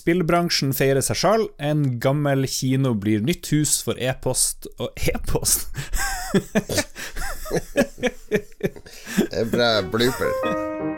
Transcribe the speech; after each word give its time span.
Spillbransjen 0.00 0.72
feirer 0.76 1.04
seg 1.04 1.18
sjøl. 1.20 1.46
En 1.60 1.98
gammel 2.00 2.46
kino 2.48 2.94
blir 2.96 3.20
nytt 3.24 3.50
hus 3.52 3.80
for 3.84 4.00
e-post 4.00 4.70
og 4.78 4.88
e-post? 5.10 5.68
Det 9.30 9.42
er 9.42 9.50
bra 9.50 9.70
blooper. 9.92 10.89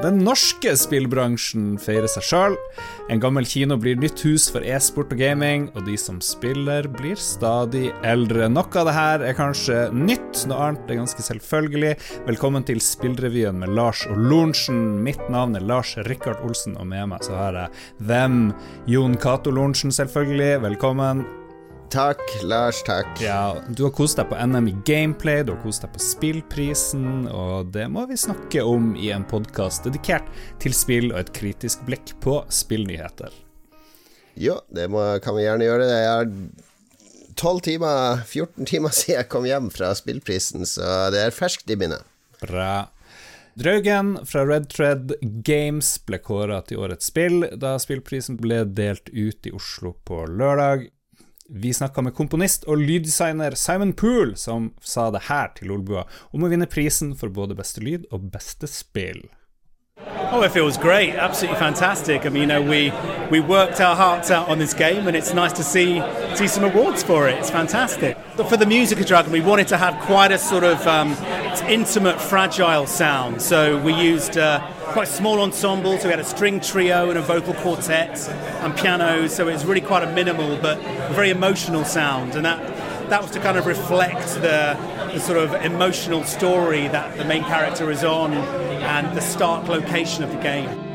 Den 0.00 0.22
norske 0.24 0.70
spillbransjen 0.80 1.74
feirer 1.76 2.08
seg 2.08 2.24
sjøl. 2.24 2.54
En 3.12 3.20
gammel 3.20 3.44
kino 3.44 3.76
blir 3.76 3.98
nytt 4.00 4.22
hus 4.24 4.46
for 4.48 4.64
e-sport 4.64 5.10
og 5.12 5.20
gaming, 5.20 5.66
og 5.74 5.84
de 5.84 5.98
som 6.00 6.22
spiller, 6.24 6.88
blir 6.88 7.20
stadig 7.20 7.90
eldre. 8.08 8.48
Noe 8.48 8.80
av 8.80 8.88
det 8.88 8.94
her 8.96 9.24
er 9.28 9.36
kanskje 9.36 9.82
nytt, 9.92 10.46
noe 10.48 10.70
annet 10.70 10.88
er 10.88 11.02
ganske 11.02 11.24
selvfølgelig. 11.26 11.92
Velkommen 12.30 12.64
til 12.64 12.80
Spillrevyen 12.80 13.60
med 13.60 13.74
Lars 13.76 14.06
og 14.08 14.16
Lorentzen. 14.16 15.02
Mitt 15.04 15.20
navn 15.28 15.58
er 15.60 15.68
Lars 15.68 15.92
Rikard 16.08 16.40
Olsen, 16.48 16.78
og 16.80 16.88
med 16.88 17.12
meg 17.12 17.26
så 17.28 17.36
har 17.36 17.60
jeg 17.60 17.84
hvem? 18.08 18.40
Jon 18.88 19.20
Cato 19.20 19.52
Lorentzen, 19.52 19.92
selvfølgelig. 19.92 20.62
Velkommen. 20.64 21.26
Takk, 21.90 22.20
Lars. 22.42 22.82
Takk. 22.82 23.20
Ja, 23.20 23.56
Du 23.68 23.82
har 23.82 23.90
kost 23.90 24.18
deg 24.20 24.28
på 24.30 24.36
NM 24.38 24.68
i 24.70 24.74
gameplay, 24.86 25.42
du 25.42 25.56
har 25.56 25.62
kost 25.64 25.82
deg 25.82 25.90
på 25.90 25.98
Spillprisen, 26.04 27.24
og 27.26 27.72
det 27.74 27.88
må 27.90 28.04
vi 28.06 28.18
snakke 28.20 28.62
om 28.62 28.92
i 28.94 29.08
en 29.10 29.24
podkast 29.26 29.88
dedikert 29.88 30.28
til 30.62 30.76
spill 30.76 31.10
og 31.10 31.18
et 31.18 31.32
kritisk 31.34 31.82
blikk 31.88 32.12
på 32.22 32.36
spillnyheter. 32.46 33.34
Jo, 34.38 34.60
det 34.70 34.86
må, 34.86 35.02
kan 35.24 35.34
vi 35.34 35.48
gjerne 35.48 35.66
gjøre. 35.66 35.88
Jeg 35.90 36.12
har 36.12 36.30
12 37.34 37.60
timer, 37.66 38.22
14 38.22 38.70
timer 38.70 38.94
siden 39.00 39.18
jeg 39.18 39.30
kom 39.34 39.50
hjem 39.50 39.68
fra 39.74 39.90
Spillprisen, 39.98 40.62
så 40.70 41.10
det 41.10 41.24
er 41.26 41.34
ferskt 41.34 41.74
i 41.74 41.78
minnet. 41.80 42.06
Bra. 42.38 42.86
Draugen 43.58 44.14
fra 44.30 44.46
Red 44.46 44.70
Thread 44.70 45.16
Games 45.42 45.90
ble 46.06 46.22
kåra 46.22 46.62
til 46.70 46.86
årets 46.86 47.10
spill 47.10 47.42
da 47.58 47.74
spillprisen 47.82 48.38
ble 48.38 48.62
delt 48.78 49.10
ut 49.10 49.50
i 49.50 49.56
Oslo 49.58 49.96
på 50.06 50.22
lørdag. 50.30 50.86
Vi 51.52 51.72
snakka 51.74 52.02
med 52.02 52.14
komponist 52.14 52.62
og 52.70 52.78
lyddesigner 52.78 53.56
Simon 53.58 53.90
Poole, 53.92 54.36
som 54.38 54.68
sa 54.86 55.08
det 55.10 55.24
her 55.26 55.48
til 55.56 55.72
Lolbua 55.72 56.04
om 56.30 56.44
å 56.46 56.50
vinne 56.52 56.68
prisen 56.70 57.10
for 57.18 57.32
både 57.34 57.56
beste 57.58 57.82
lyd 57.82 58.04
og 58.14 58.28
beste 58.30 58.70
spill. 58.70 59.24
Oh, 60.30 60.42
it 60.42 60.52
feels 60.52 60.78
great, 60.78 61.16
absolutely 61.16 61.58
fantastic. 61.58 62.24
I 62.24 62.28
mean, 62.28 62.42
you 62.42 62.46
know, 62.46 62.62
we 62.62 62.92
we 63.32 63.40
worked 63.40 63.80
our 63.80 63.96
hearts 63.96 64.30
out 64.30 64.48
on 64.48 64.58
this 64.60 64.74
game, 64.74 65.08
and 65.08 65.16
it's 65.16 65.34
nice 65.34 65.52
to 65.54 65.64
see 65.64 66.00
see 66.36 66.46
some 66.46 66.62
awards 66.62 67.02
for 67.02 67.28
it. 67.28 67.34
It's 67.38 67.50
fantastic. 67.50 68.16
But 68.36 68.48
for 68.48 68.56
the 68.56 68.66
music 68.66 69.00
of 69.00 69.06
Dragon, 69.06 69.32
we 69.32 69.40
wanted 69.40 69.66
to 69.68 69.76
have 69.76 69.98
quite 70.06 70.30
a 70.30 70.38
sort 70.38 70.62
of 70.62 70.86
um, 70.86 71.16
intimate, 71.62 72.20
fragile 72.20 72.86
sound. 72.86 73.42
So 73.42 73.80
we 73.82 73.94
used 73.94 74.36
uh, 74.36 74.60
quite 74.92 75.08
small 75.08 75.40
ensembles. 75.40 76.02
So 76.02 76.08
we 76.08 76.10
had 76.10 76.20
a 76.20 76.24
string 76.24 76.60
trio 76.60 77.08
and 77.10 77.18
a 77.18 77.22
vocal 77.22 77.54
quartet 77.54 78.28
and 78.62 78.76
piano. 78.76 79.26
So 79.26 79.48
it 79.48 79.52
was 79.52 79.64
really 79.64 79.80
quite 79.80 80.02
a 80.02 80.12
minimal 80.12 80.56
but 80.58 80.78
very 81.12 81.30
emotional 81.30 81.84
sound, 81.84 82.36
and 82.36 82.44
that 82.44 82.60
that 83.10 83.22
was 83.22 83.30
to 83.32 83.40
kind 83.40 83.58
of 83.58 83.66
reflect 83.66 84.34
the 84.34 84.78
the 85.12 85.18
sort 85.18 85.38
of 85.38 85.54
emotional 85.64 86.22
story 86.24 86.86
that 86.88 87.16
the 87.16 87.24
main 87.24 87.42
character 87.44 87.90
is 87.90 88.04
on 88.04 88.32
and 88.32 89.16
the 89.16 89.20
stark 89.20 89.66
location 89.66 90.22
of 90.22 90.30
the 90.30 90.40
game. 90.40 90.89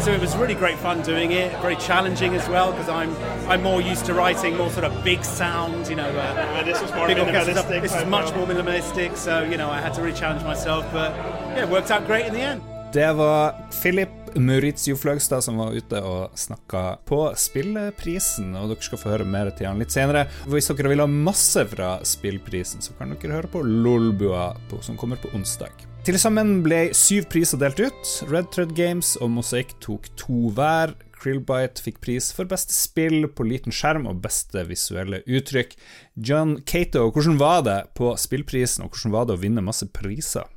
So 0.00 0.12
it 0.12 0.20
was 0.20 0.36
really 0.36 0.54
great 0.54 0.78
fun 0.78 1.02
doing 1.02 1.32
it. 1.32 1.52
Very 1.60 1.76
challenging 1.76 2.34
as 2.34 2.48
well 2.48 2.72
because 2.72 2.88
I'm 2.88 3.12
I'm 3.50 3.62
more 3.62 3.80
used 3.80 4.06
to 4.06 4.14
writing 4.14 4.56
more 4.56 4.70
sort 4.70 4.84
of 4.84 5.04
big 5.04 5.24
sound, 5.24 5.88
you 5.88 5.96
know. 5.96 6.08
Uh, 6.08 6.58
And 6.58 6.66
this 6.66 6.80
was 6.82 6.90
more 6.94 7.06
minimalistic 7.08 7.82
This 7.82 7.94
is 7.94 8.06
much 8.06 8.34
more 8.34 8.46
minimalistic, 8.46 9.16
so 9.16 9.42
you 9.50 9.56
know 9.56 9.70
I 9.70 9.80
had 9.80 9.94
to 9.94 10.02
really 10.02 10.18
challenge 10.18 10.44
myself. 10.44 10.84
But 10.92 11.10
yeah, 11.54 11.64
it 11.64 11.68
worked 11.68 11.90
out 11.90 12.06
great 12.06 12.26
in 12.26 12.34
the 12.34 12.40
end. 12.40 12.60
Det 12.92 13.12
var 13.12 13.54
Philip 13.82 14.08
Maurizio 14.34 14.96
Fløgstad 14.96 15.40
som 15.44 15.56
var 15.56 15.72
ute 15.72 16.00
og 16.02 16.38
snakka 16.38 16.96
på 17.06 17.32
spillprisen, 17.36 18.56
og 18.56 18.72
dere 18.72 18.82
skal 18.82 18.98
få 18.98 19.12
høre 19.12 19.26
mer 19.26 19.50
til 19.54 19.66
han 19.70 19.78
litt 19.78 19.94
senere. 19.94 20.26
Hvis 20.50 20.70
dere 20.70 20.90
vil 20.90 21.02
ha 21.02 21.06
masse 21.06 21.64
fra 21.70 21.92
spillprisen, 22.02 22.82
så 22.82 22.94
kan 22.98 23.14
dere 23.14 23.38
høre 23.38 23.52
på 23.52 23.62
Lolbua, 23.62 24.52
som 24.82 24.98
kommer 24.98 25.22
på 25.22 25.30
onsdag. 25.34 25.89
Til 26.00 26.16
sammen 26.16 26.62
ble 26.64 26.94
syv 26.96 27.26
priser 27.28 27.60
delt 27.60 27.80
ut. 27.82 28.10
Red 28.30 28.46
Thread 28.54 28.70
Games 28.72 29.18
og 29.20 29.28
Mosaic 29.34 29.74
tok 29.84 30.06
to 30.16 30.48
hver. 30.56 30.94
Krillbite 31.20 31.82
fikk 31.84 31.98
pris 32.00 32.30
for 32.32 32.48
beste 32.48 32.72
spill 32.72 33.26
på 33.36 33.44
liten 33.44 33.74
skjerm 33.74 34.06
og 34.08 34.22
beste 34.24 34.64
visuelle 34.64 35.20
uttrykk. 35.28 35.74
John 36.16 36.56
Cato, 36.64 37.04
hvordan 37.12 37.36
var 37.40 37.60
det 37.66 37.76
på 38.00 38.14
spillprisen, 38.16 38.86
og 38.86 38.96
hvordan 38.96 39.12
var 39.12 39.28
det 39.28 39.36
å 39.36 39.42
vinne 39.42 39.66
masse 39.66 39.90
priser? 39.92 40.48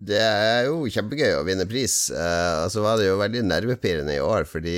Det 0.00 0.22
er 0.22 0.70
jo 0.70 0.86
kjempegøy 0.86 1.34
å 1.40 1.44
vinne 1.50 1.66
pris. 1.68 1.96
Eh, 2.14 2.54
og 2.62 2.70
så 2.70 2.86
var 2.86 3.00
det 3.00 3.10
jo 3.10 3.18
veldig 3.20 3.42
nervepirrende 3.50 4.14
i 4.14 4.22
år, 4.22 4.46
fordi 4.48 4.76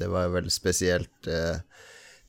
det, 0.00 0.08
var 0.10 0.32
vel 0.32 0.48
spesielt 0.50 1.28
eh, 1.28 1.60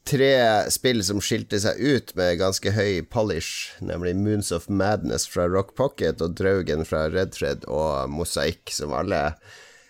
tre 0.07 0.31
spill 0.71 1.03
som 1.05 1.19
skilte 1.23 1.59
seg 1.61 1.79
ut 1.79 2.13
med 2.17 2.39
ganske 2.39 2.71
høy 2.73 3.03
polish, 3.11 3.73
nemlig 3.83 4.15
Moons 4.17 4.53
of 4.55 4.69
Madness 4.71 5.27
fra 5.29 5.47
Rock 5.51 5.75
Pocket 5.79 6.23
og 6.23 6.37
Draugen 6.39 6.85
fra 6.87 7.07
Red 7.11 7.35
Thread 7.35 7.67
og 7.67 8.09
Mosaikk, 8.13 8.71
som 8.73 8.95
alle 8.95 9.21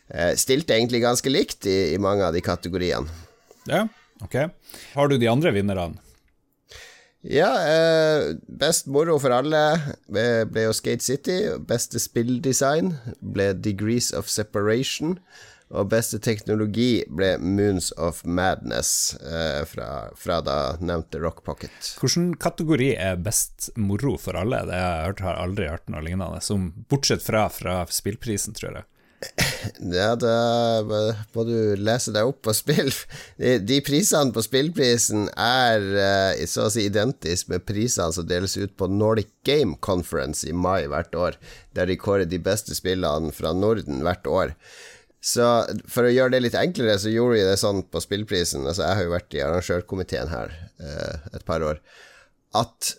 eh, 0.09 0.33
stilte 0.39 0.75
egentlig 0.75 1.03
ganske 1.05 1.31
likt 1.31 1.69
i, 1.69 1.93
i 1.93 2.01
mange 2.01 2.25
av 2.25 2.35
de 2.35 2.43
kategoriene. 2.43 3.07
Ja, 3.69 3.85
ok. 4.23 4.41
Har 4.95 5.11
du 5.11 5.17
de 5.21 5.29
andre 5.29 5.53
vinnerne? 5.55 6.01
Ja, 7.27 7.49
eh, 7.67 8.35
best 8.47 8.87
moro 8.87 9.17
for 9.19 9.33
alle 9.35 9.61
ble, 10.07 10.45
ble 10.47 10.67
jo 10.67 10.75
Skate 10.75 11.03
City. 11.03 11.37
Beste 11.67 11.99
spilldesign 11.99 12.93
ble 13.19 13.51
Degrees 13.57 14.13
of 14.15 14.29
Separation. 14.31 15.17
Og 15.75 15.89
beste 15.91 16.19
teknologi 16.23 17.01
ble 17.11 17.33
Moons 17.43 17.89
of 17.99 18.21
Madness 18.23 19.17
eh, 19.19 19.63
fra, 19.67 20.09
fra 20.15 20.39
da 20.45 20.57
nevnte 20.79 21.19
Rock 21.19 21.43
Pocket. 21.43 21.89
Hvilken 21.99 22.29
kategori 22.39 22.93
er 22.95 23.19
best 23.19 23.73
moro 23.75 24.15
for 24.21 24.39
alle? 24.39 24.63
Det 24.69 24.77
jeg 24.77 24.85
har, 24.87 25.07
hørt, 25.09 25.25
har 25.27 25.41
aldri 25.41 25.67
hørt 25.67 25.89
noe 25.91 26.05
lignende, 26.05 26.39
som, 26.45 26.69
bortsett 26.87 27.25
fra, 27.25 27.49
fra 27.51 27.81
spillprisen, 27.91 28.55
tror 28.55 28.79
jeg. 28.79 28.87
Ja, 29.97 30.11
da 30.19 30.33
må 31.33 31.43
du 31.47 31.75
lese 31.81 32.13
deg 32.15 32.29
opp 32.29 32.43
på 32.45 32.53
spill. 32.55 32.91
De, 33.41 33.57
de 33.59 33.79
prisene 33.85 34.31
på 34.33 34.43
spillprisen 34.45 35.27
er 35.33 35.87
eh, 36.03 36.43
så 36.49 36.67
å 36.67 36.73
si 36.73 36.85
identisk 36.87 37.51
med 37.51 37.65
prisene 37.67 38.13
som 38.15 38.27
deles 38.29 38.55
ut 38.57 38.75
på 38.77 38.89
Nordic 38.91 39.33
Game 39.47 39.75
Conference 39.83 40.47
i 40.47 40.53
mai 40.55 40.87
hvert 40.87 41.15
år, 41.17 41.39
der 41.75 41.89
de 41.89 41.97
kårer 41.99 42.29
de 42.29 42.39
beste 42.39 42.77
spillene 42.77 43.33
fra 43.35 43.51
Norden 43.57 44.05
hvert 44.05 44.29
år. 44.29 44.55
Så 45.23 45.45
for 45.89 46.07
å 46.07 46.13
gjøre 46.13 46.35
det 46.35 46.43
litt 46.45 46.57
enklere, 46.57 46.99
så 47.01 47.11
gjorde 47.11 47.39
vi 47.39 47.47
det 47.47 47.57
sånn 47.59 47.81
på 47.89 48.01
spillprisen. 48.03 48.67
Altså, 48.67 48.85
jeg 48.85 48.99
har 48.99 49.07
jo 49.07 49.15
vært 49.15 49.35
i 49.35 49.43
arrangørkomiteen 49.43 50.31
her 50.31 50.53
eh, 50.77 51.27
et 51.33 51.45
par 51.47 51.65
år. 51.65 51.81
At 52.55 52.93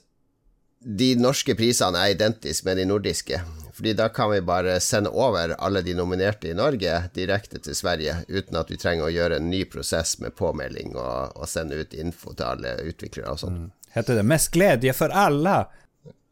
de 0.78 1.15
norske 1.19 1.55
prisene 1.59 1.99
er 2.03 2.15
identiske 2.15 2.67
med 2.67 2.78
de 2.78 2.87
nordiske. 2.89 3.41
Fordi 3.78 3.95
da 3.95 4.09
kan 4.11 4.31
vi 4.33 4.41
bare 4.43 4.81
sende 4.83 5.11
over 5.15 5.55
alle 5.62 5.84
de 5.87 5.95
nominerte 5.95 6.51
i 6.51 6.55
Norge 6.59 6.97
direkte 7.15 7.61
til 7.62 7.77
Sverige, 7.78 8.17
uten 8.27 8.59
at 8.59 8.71
vi 8.73 8.78
trenger 8.81 9.07
å 9.07 9.12
gjøre 9.15 9.39
en 9.39 9.51
ny 9.51 9.62
prosess 9.71 10.17
med 10.19 10.34
påmelding 10.39 10.97
og, 10.97 11.37
og 11.39 11.47
sende 11.47 11.78
ut 11.78 11.95
info 11.95 12.34
til 12.34 12.49
alle 12.49 12.75
utviklere 12.91 13.37
og 13.37 13.43
sånn. 13.45 13.61
Heter 13.95 14.19
det 14.19 14.27
'Mest 14.27 14.51
glede 14.53 14.93
for 14.93 15.15
alle'? 15.15 15.69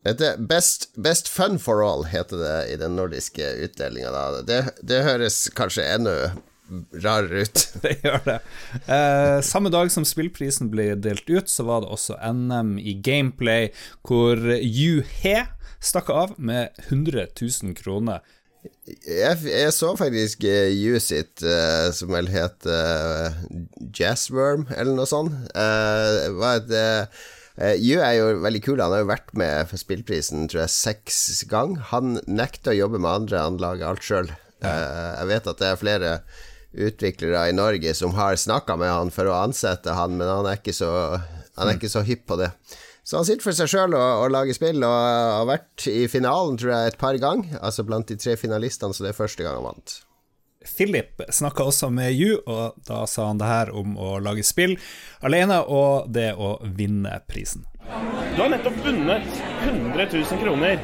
Dette 0.06 0.37
best, 0.39 0.91
best 0.94 1.28
fun 1.28 1.59
for 1.59 1.83
all 1.83 2.05
heter 2.06 2.39
det 2.39 2.59
i 2.71 2.77
den 2.78 2.94
nordiske 2.99 3.43
utdelinga. 3.67 4.12
Det, 4.47 4.61
det 4.87 5.03
høres 5.06 5.47
kanskje 5.59 5.87
enda 5.97 6.15
rarere 7.03 7.42
ut. 7.47 7.65
Det 7.83 7.97
gjør 8.03 8.22
det. 8.27 8.39
Eh, 8.91 9.41
samme 9.47 9.71
dag 9.71 9.91
som 9.92 10.07
spillprisen 10.07 10.71
ble 10.72 10.92
delt 10.98 11.28
ut, 11.31 11.51
så 11.51 11.66
var 11.66 11.83
det 11.83 11.92
også 11.95 12.19
NM 12.22 12.77
i 12.78 12.97
gameplay, 13.03 13.71
hvor 14.07 14.41
Yu 14.59 15.04
He 15.21 15.45
stakk 15.83 16.10
av 16.10 16.34
med 16.39 16.75
100 16.89 17.28
000 17.39 17.77
kroner. 17.78 18.25
Jeg, 19.07 19.39
jeg 19.47 19.72
så 19.77 19.92
faktisk 19.98 20.42
uh, 20.42 20.66
You 20.75 20.98
sitt, 21.03 21.42
eh, 21.47 21.86
som 21.95 22.10
vel 22.10 22.27
het 22.33 22.66
uh, 22.66 23.31
Jazzworm, 23.95 24.66
eller 24.75 24.97
noe 24.97 25.07
sånt. 25.07 25.36
Uh, 25.54 26.34
var 26.41 26.65
et 26.65 26.75
uh, 27.59 27.77
er 27.77 28.17
jo 28.19 28.27
veldig 28.45 28.63
kul. 28.65 28.81
Han 28.83 28.95
har 28.95 29.05
jo 29.05 29.13
vært 29.13 29.33
med 29.39 29.71
for 29.71 29.81
spillprisen 29.81 30.49
tror 30.51 30.65
jeg 30.65 30.75
seks 30.75 31.45
gang. 31.51 31.77
Han 31.93 32.21
nekter 32.27 32.75
å 32.75 32.81
jobbe 32.85 33.01
med 33.01 33.13
andre, 33.13 33.47
han 33.49 33.61
lager 33.63 33.91
alt 33.91 34.05
sjøl. 34.07 34.35
jeg 34.67 35.29
vet 35.29 35.49
at 35.51 35.59
det 35.61 35.67
er 35.69 35.81
flere 35.81 36.13
utviklere 36.77 37.49
i 37.49 37.55
Norge 37.57 37.93
som 37.95 38.15
har 38.17 38.37
snakka 38.37 38.77
med 38.81 38.91
han 38.93 39.13
for 39.15 39.29
å 39.29 39.39
ansette 39.45 39.95
han, 39.97 40.17
men 40.19 40.29
han 40.29 40.49
er 40.49 40.59
ikke 40.61 40.75
så, 40.77 40.91
han 41.57 41.71
er 41.71 41.79
ikke 41.79 41.93
så 41.93 42.05
hypp 42.07 42.27
på 42.29 42.39
det. 42.41 42.51
Så 43.07 43.21
han 43.21 43.27
sitter 43.29 43.47
for 43.47 43.55
seg 43.55 43.71
sjøl 43.71 43.95
og, 43.95 44.25
og 44.25 44.33
lager 44.35 44.57
spill, 44.57 44.83
og 44.83 44.97
har 44.97 45.47
vært 45.47 45.87
i 45.93 46.09
finalen, 46.11 46.59
tror 46.59 46.73
jeg, 46.75 46.91
et 46.91 46.99
par 46.99 47.19
ganger. 47.23 47.61
Altså 47.63 47.87
blant 47.87 48.09
de 48.11 48.19
tre 48.19 48.35
finalistene, 48.41 48.97
så 48.97 49.07
det 49.07 49.13
er 49.13 49.21
første 49.21 49.47
gang 49.47 49.61
han 49.61 49.69
vant. 49.69 50.01
Philip 50.66 51.22
snakka 51.30 51.65
også 51.66 51.91
med 51.95 52.13
Yu, 52.13 52.36
og 52.47 52.77
da 52.89 53.04
sa 53.10 53.30
han 53.30 53.41
det 53.41 53.48
her 53.51 53.72
om 53.77 53.97
å 53.98 54.16
lage 54.22 54.45
spill 54.47 54.77
alene 55.24 55.63
og 55.63 56.10
det 56.13 56.33
å 56.34 56.57
vinne 56.63 57.21
prisen. 57.28 57.66
Du 58.36 58.42
har 58.42 58.51
nettopp 58.53 58.77
vunnet 58.84 59.42
100 59.65 60.07
000 60.13 60.42
kroner. 60.42 60.80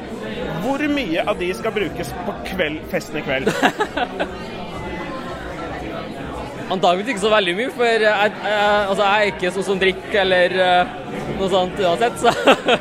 Hvor 0.63 0.81
mye 0.89 1.23
av 1.27 1.37
de 1.39 1.51
skal 1.53 1.75
brukes 1.75 2.13
på 2.25 2.35
kveld, 2.47 2.79
festen 2.91 3.19
i 3.19 3.23
kveld? 3.25 3.51
Antakeligvis 6.73 7.11
ikke 7.13 7.21
så 7.25 7.29
veldig 7.33 7.53
mye, 7.57 7.71
for 7.75 7.85
jeg, 7.85 8.05
jeg, 8.07 8.35
altså 8.89 9.03
jeg 9.03 9.13
er 9.13 9.33
ikke 9.33 9.51
sånn 9.53 9.65
som 9.67 9.81
drikker 9.81 10.19
eller 10.23 10.55
uh, 10.57 10.93
noe 11.37 11.49
sånt 11.51 11.81
uansett, 11.83 12.15
så 12.23 12.31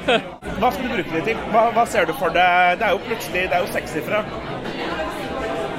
Hva 0.63 0.71
skal 0.71 0.87
du 0.87 0.93
bruke 0.95 1.17
det 1.17 1.23
til? 1.27 1.41
Hva, 1.51 1.67
hva 1.75 1.85
ser 1.91 2.07
du 2.07 2.15
for 2.17 2.31
deg? 2.33 2.79
Det 2.79 2.87
er 2.87 2.95
jo 2.95 3.01
plutselig 3.09 3.43
det 3.51 3.59
er 3.59 3.65
jo 3.65 3.73
sekssifra. 3.75 4.23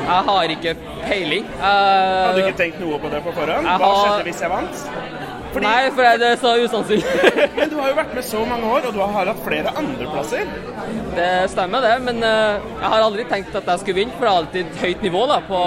Jeg 0.03 0.25
har 0.27 0.53
ikke 0.57 0.73
peiling. 1.07 1.47
Uh, 1.57 1.65
Hadde 1.65 2.37
du 2.37 2.41
ikke 2.47 2.59
tenkt 2.61 2.81
noe 2.83 2.99
på 3.01 3.11
det 3.13 3.21
på 3.25 3.33
forhånd? 3.35 3.67
Hva 3.67 3.77
har... 3.83 3.99
skjedde 3.99 4.27
hvis 4.29 4.41
jeg 4.43 4.53
vant? 4.53 4.85
Fordi... 5.53 5.65
Nei, 5.67 5.81
for 5.93 6.21
det 6.21 6.29
er 6.31 6.39
så 6.41 6.53
usannsynlig. 6.63 7.33
men 7.59 7.69
du 7.69 7.75
har 7.77 7.91
jo 7.91 7.97
vært 7.99 8.15
med 8.17 8.25
så 8.25 8.41
mange 8.49 8.71
år, 8.73 8.87
og 8.89 8.95
du 8.95 9.01
har 9.03 9.29
hatt 9.29 9.43
flere 9.45 9.73
andreplasser. 9.83 10.49
Det 11.13 11.29
stemmer, 11.53 11.85
det. 11.85 11.93
Men 12.07 12.23
uh, 12.25 12.57
jeg 12.57 12.89
har 12.95 13.05
aldri 13.05 13.27
tenkt 13.29 13.59
at 13.59 13.69
jeg 13.69 13.83
skulle 13.83 13.99
vinne, 14.01 14.17
for 14.17 14.25
det 14.25 14.33
er 14.33 14.41
alltid 14.41 14.81
høyt 14.81 15.05
nivå 15.05 15.23
da, 15.29 15.39
på, 15.45 15.61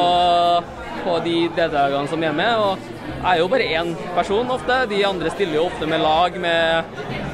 på 1.05 1.19
de 1.29 1.39
deltakerne 1.59 2.11
som 2.11 2.27
er 2.27 2.37
med. 2.41 2.67
Og 2.67 2.96
jeg 3.17 3.31
er 3.33 3.41
jo 3.41 3.47
bare 3.51 3.69
én 3.81 3.95
person 4.15 4.51
ofte. 4.55 4.81
De 4.91 5.05
andre 5.07 5.31
stiller 5.35 5.59
jo 5.59 5.69
ofte 5.71 5.89
med 5.91 6.03
lag 6.05 6.37
med 6.41 6.85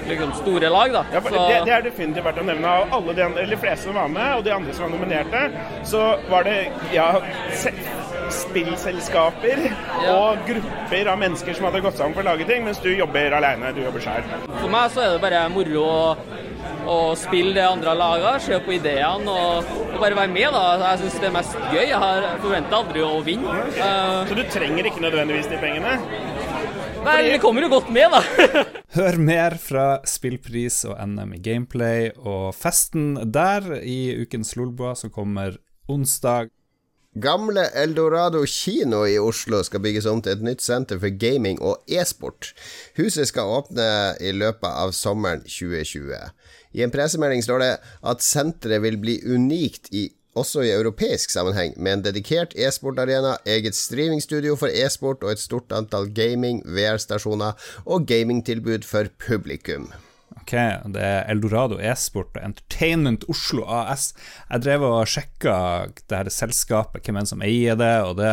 liksom, 0.08 0.32
store 0.40 0.68
lag. 0.68 0.92
da. 0.92 1.04
Ja, 1.12 1.20
det, 1.20 1.64
det, 1.64 1.74
er 1.74 1.82
definitivt 1.86 2.26
verdt 2.26 2.40
å 2.42 2.46
nevne. 2.46 2.76
Av 2.82 2.94
alle 2.98 3.16
de, 3.18 3.26
eller 3.26 3.54
de 3.54 3.60
fleste 3.60 3.88
som 3.88 3.98
var 3.98 4.12
med, 4.12 4.30
og 4.38 4.44
de 4.46 4.54
andre 4.54 4.76
som 4.76 4.86
var 4.86 4.94
nominerte, 4.94 5.42
så 5.88 6.04
var 6.30 6.48
det 6.48 6.56
ja, 6.94 7.08
spillselskaper 8.32 9.66
ja. 9.66 10.14
og 10.14 10.46
grupper 10.48 11.12
av 11.12 11.20
mennesker 11.20 11.58
som 11.58 11.68
hadde 11.68 11.82
gått 11.84 11.98
sammen 12.00 12.16
for 12.16 12.24
å 12.24 12.32
lage 12.32 12.48
ting, 12.48 12.64
mens 12.66 12.80
du 12.82 12.90
jobber 12.92 13.38
alene. 13.38 13.74
Du 13.76 13.82
jobber 13.84 14.04
sjøl. 14.04 14.26
For 14.54 14.72
meg 14.72 14.92
så 14.94 15.04
er 15.04 15.16
det 15.16 15.22
bare 15.24 15.44
moro 15.52 15.86
å, 15.86 16.02
å 16.88 16.98
spille 17.18 17.56
det 17.58 17.66
andre 17.68 17.96
laga, 17.98 18.36
se 18.42 18.60
på 18.64 18.76
ideene 18.78 19.36
og, 19.36 19.74
bare 20.02 20.18
være 20.18 20.32
med. 20.34 20.48
da. 20.54 20.92
Jeg 20.92 21.02
syns 21.04 21.18
det 21.22 21.28
er 21.28 21.34
mest 21.36 21.58
gøy. 21.70 21.84
Jeg 21.86 22.00
har 22.04 22.28
forventa 22.42 22.78
aldri 22.82 23.04
å 23.06 23.20
vinne. 23.26 23.58
Uh, 23.78 24.22
så 24.28 24.38
du 24.38 24.44
trenger 24.50 24.88
ikke 24.90 25.04
nødvendigvis 25.04 25.50
de 25.52 25.60
pengene? 25.62 25.98
Nei, 27.02 27.16
det 27.32 27.40
kommer 27.42 27.64
jo 27.64 27.72
godt 27.72 27.90
med, 27.90 28.14
da. 28.14 28.20
Hør 28.96 29.18
mer 29.18 29.56
fra 29.58 29.86
spillpris 30.06 30.82
og 30.86 30.98
NM 31.02 31.34
i 31.34 31.40
gameplay 31.42 32.10
og 32.20 32.52
festen 32.54 33.16
der 33.34 33.66
i 33.82 34.14
ukens 34.22 34.54
Lolboa 34.58 34.94
som 34.98 35.10
kommer 35.10 35.56
onsdag. 35.90 36.52
Gamle 37.14 37.66
Eldorado 37.74 38.46
kino 38.46 39.02
i 39.06 39.18
Oslo 39.18 39.58
skal 39.62 39.82
bygges 39.84 40.06
om 40.08 40.22
til 40.24 40.32
et 40.32 40.44
nytt 40.46 40.62
senter 40.64 40.96
for 40.96 41.12
gaming 41.20 41.58
og 41.60 41.82
e-sport. 41.84 42.54
Huset 42.96 43.28
skal 43.28 43.52
åpne 43.52 43.88
i 44.16 44.30
løpet 44.32 44.70
av 44.70 44.94
sommeren 44.96 45.42
2020. 45.44 46.16
I 46.72 46.84
en 46.86 46.94
pressemelding 46.94 47.44
står 47.44 47.60
det 47.60 47.72
at 48.08 48.24
senteret 48.24 48.80
vil 48.86 48.96
bli 49.02 49.18
unikt 49.28 49.92
i 49.92 50.06
også 50.32 50.62
i 50.64 50.70
europeisk 50.72 51.28
sammenheng, 51.34 51.74
med 51.76 51.98
en 51.98 52.04
dedikert 52.06 52.56
e-sportarena, 52.56 53.34
eget 53.44 53.76
streamingstudio 53.76 54.56
for 54.56 54.72
e-sport 54.72 55.20
og 55.20 55.34
et 55.34 55.42
stort 55.42 55.76
antall 55.76 56.08
gaming, 56.16 56.62
VR-stasjoner 56.64 57.60
og 57.84 58.08
gamingtilbud 58.08 58.88
for 58.88 59.12
publikum. 59.20 59.90
Ok, 60.42 60.56
det 60.90 61.02
er 61.06 61.28
Eldorado 61.30 61.76
e-sport 61.78 62.34
og 62.34 62.42
Entertainment 62.42 63.22
Oslo 63.30 63.62
AS. 63.70 64.08
Jeg 64.48 64.64
drev 64.64 64.82
og 64.88 65.06
sjekka 65.06 65.54
det 66.10 66.18
her 66.18 66.30
selskapet, 66.34 67.04
hvem 67.06 67.20
enn 67.20 67.30
som 67.30 67.44
eier 67.46 67.78
det, 67.78 67.92
og 68.02 68.16
det 68.18 68.32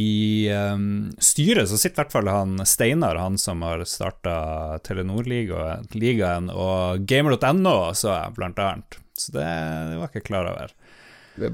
i 0.00 0.48
um, 0.56 1.10
styret 1.20 1.68
så 1.68 1.76
sitter 1.76 1.98
i 1.98 2.00
hvert 2.00 2.16
fall 2.16 2.32
han 2.32 2.64
Steinar, 2.64 3.20
han 3.20 3.36
som 3.40 3.60
har 3.66 3.84
starta 3.84 4.80
Telenor-ligaen, 4.86 6.48
og 6.48 7.04
gamer.no 7.04 7.76
så 7.92 8.14
jeg, 8.14 8.36
blant 8.40 8.64
annet. 8.64 9.00
Så 9.20 9.36
det, 9.36 9.44
det 9.44 10.00
var 10.00 10.08
ikke 10.08 10.28
klar 10.30 10.48
over. 10.48 10.72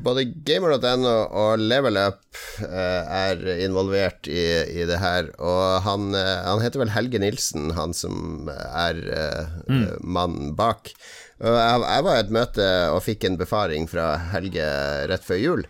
Både 0.03 0.25
gamer.no 0.47 1.13
og 1.31 1.61
Level 1.63 1.99
Up 2.01 2.39
eh, 2.65 3.03
er 3.07 3.43
involvert 3.63 4.27
i, 4.31 4.43
i, 4.73 4.83
det 4.89 4.99
her. 5.03 5.31
Og 5.39 5.85
han, 5.87 6.11
eh, 6.17 6.43
han, 6.47 6.63
heter 6.65 6.83
vel 6.83 6.93
Helge 6.95 7.21
Nilsen, 7.23 7.71
han 7.77 7.95
som 7.95 8.51
er 8.51 9.01
eh, 9.07 9.55
mm. 9.71 9.87
mannen 10.03 10.57
bak. 10.59 10.91
Jeg, 11.37 12.05
var 12.07 12.15
i 12.15 12.23
et 12.25 12.33
møte 12.33 12.67
og 12.95 13.03
fikk 13.05 13.29
en 13.29 13.39
befaring 13.39 13.87
fra 13.91 14.15
Helge 14.33 14.67
rett 15.11 15.27
før 15.27 15.43
jul. 15.43 15.67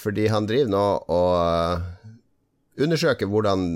Fordi 0.00 0.30
han 0.32 0.46
driver 0.48 0.70
nå 0.72 0.84
og 1.12 2.80
undersøker 2.80 3.28
hvordan 3.28 3.66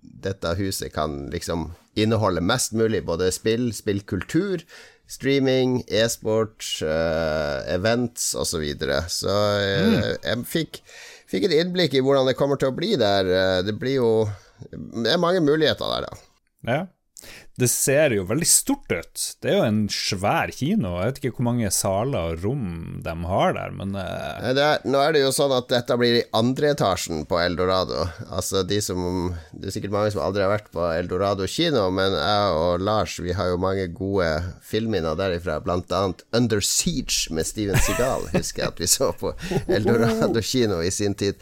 dette 0.00 0.54
huset 0.56 0.94
kan 0.94 1.26
liksom 1.28 1.74
inneholde 1.96 2.40
mest 2.44 2.72
mulig 2.76 3.02
både 3.04 3.28
spill, 3.32 3.68
spillkultur, 3.76 4.64
streaming, 5.06 5.80
e-sport, 5.86 6.64
uh, 6.82 7.62
events 7.72 8.32
osv. 8.34 8.56
Så, 8.56 8.62
videre. 8.62 9.02
så 9.12 9.30
uh, 9.30 9.92
mm. 9.92 10.00
jeg 10.24 10.46
fikk, 10.50 10.82
fikk, 11.30 11.48
et 11.48 11.58
innblikk 11.60 11.94
i 11.94 12.02
hvordan 12.04 12.26
det 12.30 12.36
kommer 12.38 12.58
til 12.60 12.72
å 12.72 12.76
bli 12.76 12.94
der. 13.00 13.30
Uh, 13.30 13.60
det 13.66 13.76
blir 13.78 14.00
jo 14.00 14.10
Det 14.72 15.10
er 15.12 15.20
mange 15.20 15.42
muligheter 15.44 15.90
der, 15.92 16.06
da. 16.08 16.22
Ja 16.66 16.82
det 17.56 17.68
ser 17.72 18.12
jo 18.12 18.26
veldig 18.28 18.46
stort 18.48 18.90
ut. 18.92 19.22
Det 19.40 19.48
er 19.48 19.54
jo 19.56 19.64
en 19.64 19.78
svær 19.92 20.50
kino. 20.52 20.90
Jeg 21.00 21.08
vet 21.08 21.20
ikke 21.22 21.38
hvor 21.38 21.46
mange 21.48 21.70
saler 21.72 22.34
og 22.34 22.42
rom 22.44 22.66
de 23.04 23.14
har 23.30 23.54
der, 23.56 23.72
men 23.78 23.96
uh... 23.96 24.44
er, 24.50 24.84
Nå 24.84 25.00
er 25.00 25.16
det 25.16 25.22
jo 25.22 25.32
sånn 25.32 25.54
at 25.56 25.70
dette 25.72 25.96
blir 25.96 26.18
i 26.18 26.26
andre 26.36 26.74
etasjen 26.74 27.24
på 27.28 27.38
Eldorado. 27.40 28.04
Altså 28.28 28.60
de 28.68 28.82
som 28.84 29.32
Det 29.54 29.70
er 29.70 29.76
sikkert 29.78 29.94
mange 29.96 30.12
som 30.12 30.24
aldri 30.26 30.44
har 30.44 30.52
vært 30.52 30.68
på 30.74 30.84
Eldorado 30.98 31.48
kino, 31.48 31.86
men 31.96 32.18
jeg 32.18 32.60
og 32.60 32.84
Lars 32.84 33.16
vi 33.24 33.32
har 33.36 33.48
jo 33.54 33.62
mange 33.62 33.88
gode 33.96 34.28
filmminner 34.66 35.16
derifra, 35.16 35.56
blant 35.64 35.96
annet 35.96 36.26
Under 36.36 36.60
Siege 36.60 37.32
med 37.32 37.48
Steven 37.48 37.80
Seagal, 37.80 38.28
husker 38.36 38.66
jeg 38.66 38.74
at 38.74 38.84
vi 38.84 38.92
så 38.98 39.10
på 39.16 39.32
Eldorado 39.78 40.44
kino 40.44 40.82
i 40.84 40.92
sin 40.92 41.16
tid. 41.16 41.40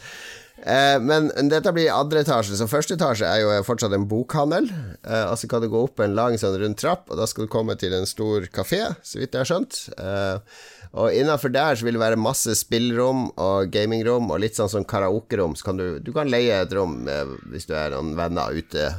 Eh, 0.63 0.97
men 1.03 1.27
dette 1.51 1.73
blir 1.75 1.91
andre 1.91 2.21
etasje, 2.23 2.55
så 2.55 2.67
første 2.69 2.95
etasje 2.95 3.27
er 3.27 3.43
jo 3.43 3.51
fortsatt 3.67 3.93
en 3.95 4.07
bokhandel. 4.09 4.69
Eh, 5.03 5.25
altså 5.25 5.49
kan 5.51 5.61
du 5.61 5.67
gå 5.71 5.81
opp 5.87 5.99
en 6.01 6.15
lang 6.15 6.37
sånn 6.39 6.55
rund 6.61 6.79
trapp, 6.79 7.09
og 7.11 7.19
da 7.19 7.27
skal 7.27 7.45
du 7.45 7.51
komme 7.51 7.75
til 7.79 7.93
en 7.97 8.07
stor 8.09 8.47
kafé, 8.55 8.81
så 9.03 9.19
vidt 9.19 9.35
jeg 9.35 9.43
har 9.43 9.51
skjønt. 9.51 9.81
Eh, 9.99 10.61
og 10.95 11.11
innafor 11.11 11.51
der 11.51 11.75
så 11.75 11.85
vil 11.85 11.97
det 11.97 12.05
være 12.05 12.21
masse 12.21 12.55
spillrom 12.55 13.27
og 13.35 13.71
gamingrom, 13.73 14.31
og 14.31 14.39
litt 14.45 14.55
sånn 14.55 14.71
som 14.71 14.87
karaokerom. 14.87 15.57
Så 15.59 15.67
kan 15.67 15.81
du, 15.81 15.87
du 15.99 16.13
kan 16.15 16.31
leie 16.31 16.61
et 16.63 16.75
rom 16.75 17.01
eh, 17.11 17.35
hvis 17.51 17.67
du 17.67 17.75
er 17.75 17.91
noen 17.93 18.15
venner 18.17 18.55
ute 18.55 18.89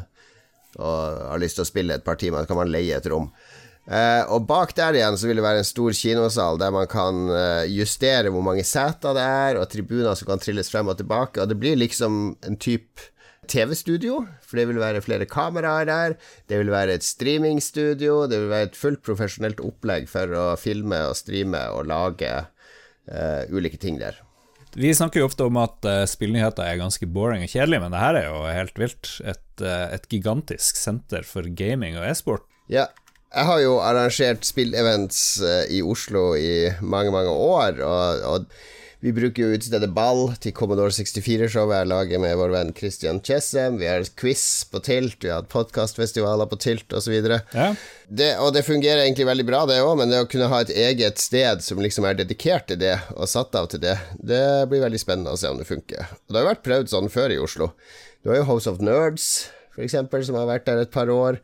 og 0.77 1.23
har 1.33 1.41
lyst 1.41 1.57
til 1.57 1.65
å 1.65 1.69
spille 1.71 1.97
et 1.97 2.05
par 2.05 2.19
timer, 2.21 2.45
så 2.45 2.53
kan 2.53 2.61
man 2.61 2.69
leie 2.69 2.99
et 2.99 3.07
rom. 3.09 3.31
Uh, 3.87 4.27
og 4.35 4.49
bak 4.49 4.73
der 4.75 4.97
igjen 4.99 5.15
så 5.15 5.29
vil 5.29 5.39
det 5.39 5.45
være 5.45 5.61
en 5.63 5.69
stor 5.69 5.95
kinosal 5.95 6.57
der 6.59 6.73
man 6.75 6.89
kan 6.91 7.29
uh, 7.31 7.63
justere 7.71 8.33
hvor 8.35 8.43
mange 8.43 8.65
seter 8.67 9.15
det 9.15 9.23
er, 9.23 9.61
og 9.61 9.69
tribuner 9.71 10.19
som 10.19 10.27
kan 10.27 10.43
trilles 10.43 10.73
frem 10.73 10.91
og 10.91 10.99
tilbake. 10.99 11.39
Og 11.39 11.53
det 11.53 11.59
blir 11.61 11.79
liksom 11.79 12.35
en 12.43 12.59
type 12.59 13.13
TV-studio, 13.47 14.25
for 14.43 14.59
det 14.59 14.67
vil 14.73 14.83
være 14.83 15.05
flere 15.07 15.29
kameraer 15.31 15.87
der. 15.87 16.17
Det 16.51 16.59
vil 16.59 16.73
være 16.75 16.99
et 16.99 17.07
streamingstudio. 17.07 18.25
Det 18.27 18.43
vil 18.43 18.51
være 18.51 18.73
et 18.73 18.81
fullt 18.81 19.05
profesjonelt 19.07 19.63
opplegg 19.63 20.11
for 20.11 20.35
å 20.35 20.49
filme 20.59 20.99
og 21.07 21.15
streame 21.23 21.63
og 21.71 21.87
lage 21.87 22.33
uh, 22.43 23.43
ulike 23.55 23.79
ting 23.79 24.03
der. 24.03 24.19
Vi 24.75 24.91
snakker 24.93 25.23
jo 25.23 25.31
ofte 25.31 25.47
om 25.47 25.63
at 25.63 25.87
uh, 25.87 26.03
spillnyheter 26.11 26.67
er 26.67 26.83
ganske 26.83 27.07
boring 27.07 27.47
og 27.47 27.55
kjedelig, 27.55 27.85
men 27.87 27.95
det 27.95 28.03
her 28.03 28.19
er 28.19 28.31
jo 28.33 28.45
helt 28.51 28.83
vilt. 28.83 29.15
Et, 29.23 29.43
et 29.63 30.11
gigantisk 30.11 30.83
senter 30.83 31.23
for 31.23 31.47
gaming 31.55 31.95
og 32.03 32.11
e-sport. 32.11 32.51
Ja, 32.67 32.91
jeg 33.37 33.49
har 33.51 33.61
jo 33.61 33.77
arrangert 33.85 34.47
spillevents 34.49 35.21
uh, 35.45 35.67
i 35.69 35.83
Oslo 35.85 36.31
i 36.41 36.71
mange, 36.81 37.13
mange 37.13 37.33
år, 37.33 37.83
og, 37.85 38.25
og 38.25 38.47
vi 39.05 39.13
bruker 39.13 39.45
jo 39.45 39.57
utstedet 39.59 39.91
ball 39.95 40.31
til 40.41 40.55
Commodore 40.57 40.91
64-showet 40.91 41.77
jeg 41.77 41.89
lager 41.91 42.21
med 42.23 42.33
vår 42.41 42.55
venn 42.55 42.73
Christian 42.75 43.21
Chessem. 43.23 43.77
Vi 43.79 43.87
har 43.87 44.07
quiz 44.19 44.65
på 44.73 44.81
Tilt, 44.83 45.19
vi 45.21 45.29
har 45.29 45.43
hatt 45.43 45.51
podkastfestivaler 45.53 46.49
på 46.49 46.57
Tilt 46.65 46.97
osv. 46.97 47.13
Ja. 47.21 47.69
Det, 48.09 48.31
og 48.41 48.55
det 48.57 48.65
fungerer 48.67 49.05
egentlig 49.05 49.29
veldig 49.29 49.47
bra, 49.47 49.61
det 49.69 49.83
òg, 49.85 49.93
men 50.01 50.11
det 50.11 50.25
å 50.25 50.31
kunne 50.33 50.49
ha 50.51 50.63
et 50.65 50.73
eget 50.73 51.21
sted 51.23 51.61
som 51.63 51.83
liksom 51.85 52.09
er 52.09 52.17
dedikert 52.23 52.71
til 52.73 52.81
det, 52.81 52.97
og 53.15 53.29
satt 53.31 53.55
av 53.61 53.69
til 53.71 53.85
det, 53.85 53.99
det 54.17 54.43
blir 54.73 54.87
veldig 54.89 55.03
spennende 55.05 55.37
å 55.37 55.39
se 55.39 55.53
om 55.53 55.61
det 55.61 55.69
funker. 55.69 56.09
Og 56.25 56.33
det 56.33 56.41
har 56.41 56.49
jo 56.49 56.53
vært 56.55 56.67
prøvd 56.67 56.95
sånn 56.97 57.13
før 57.13 57.37
i 57.37 57.41
Oslo. 57.45 57.71
Du 58.25 58.33
har 58.33 58.41
jo 58.41 58.49
House 58.49 58.73
of 58.73 58.81
Nerds, 58.81 59.29
for 59.77 59.85
eksempel, 59.85 60.25
som 60.25 60.41
har 60.41 60.49
vært 60.49 60.67
der 60.67 60.87
et 60.87 60.95
par 60.95 61.13
år. 61.13 61.39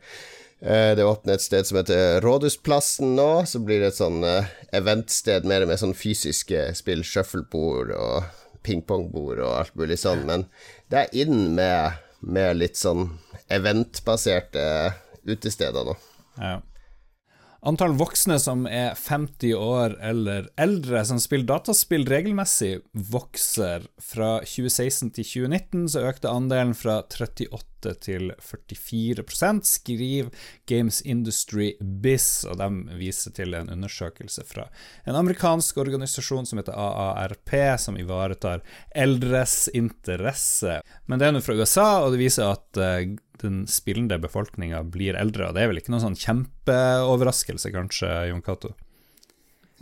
Eh, 0.63 0.95
det 0.95 1.03
åpner 1.03 1.35
et 1.35 1.43
sted 1.43 1.67
som 1.67 1.81
heter 1.81 2.21
Rådhusplassen 2.23 3.17
nå, 3.17 3.43
som 3.49 3.65
blir 3.67 3.83
et 3.83 3.97
sånn 3.97 4.23
eh, 4.23 4.47
eventsted 4.71 5.43
mer 5.49 5.65
med 5.67 5.81
sånn 5.81 5.95
fysiske 5.97 6.69
spill, 6.79 7.03
shufflebord 7.03 7.91
og 7.97 8.29
pingpongbord 8.63 9.41
og 9.43 9.57
alt 9.57 9.73
mulig 9.75 9.97
sånn, 9.99 10.23
men 10.29 10.45
det 10.87 11.01
er 11.01 11.17
inn 11.25 11.49
med, 11.57 11.99
med 12.23 12.61
litt 12.61 12.79
sånn 12.79 13.09
eventbaserte 13.51 14.63
utesteder 15.27 15.89
nå. 15.89 15.97
Ja. 16.39 16.61
Antall 17.67 17.97
voksne 17.99 18.39
som 18.43 18.63
er 18.67 18.95
50 18.99 19.53
år 19.59 19.97
eller 20.03 20.47
eldre 20.59 21.03
som 21.07 21.19
spiller 21.19 21.47
dataspill 21.47 22.07
regelmessig, 22.07 22.77
vokser. 23.11 23.83
Fra 24.03 24.37
2016 24.47 25.11
til 25.15 25.27
2019 25.27 25.85
så 25.91 26.07
økte 26.07 26.31
andelen 26.31 26.75
fra 26.75 27.01
38 27.03 27.72
til 28.03 28.31
44 28.39 29.25
skriver 29.67 30.29
Games 30.69 31.01
Industry 31.01 31.73
Biz, 31.79 32.45
og 32.49 32.57
de 32.61 32.97
viser 32.99 33.35
til 33.35 33.53
en 33.57 33.69
undersøkelse 33.73 34.45
fra 34.47 34.69
en 35.05 35.17
amerikansk 35.19 35.77
organisasjon 35.77 36.47
som 36.49 36.61
heter 36.61 36.77
AARP, 36.77 37.53
som 37.79 37.97
ivaretar 37.99 38.63
eldres 38.95 39.67
interesse. 39.73 40.79
Men 41.05 41.19
det 41.19 41.27
er 41.27 41.35
nå 41.35 41.43
fra 41.43 41.57
USA, 41.59 41.89
og 42.05 42.13
det 42.13 42.23
viser 42.23 42.53
at 42.53 42.79
uh, 42.79 43.03
den 43.43 43.63
spillende 43.67 44.19
befolkninga 44.23 44.83
blir 44.93 45.17
eldre. 45.19 45.49
Og 45.49 45.57
det 45.57 45.63
er 45.63 45.71
vel 45.71 45.81
ikke 45.81 45.93
noen 45.93 46.07
sånn 46.07 46.19
kjempeoverraskelse, 46.19 47.73
kanskje, 47.73 48.11
Jon 48.31 48.43
Cato? 48.45 48.73